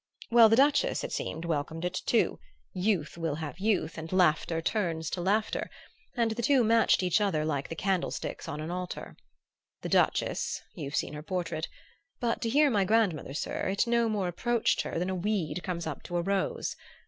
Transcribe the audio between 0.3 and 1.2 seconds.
"Well, the Duchess, it